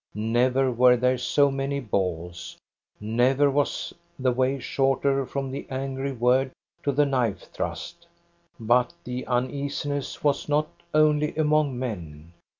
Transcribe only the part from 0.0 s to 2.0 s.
Never were there so many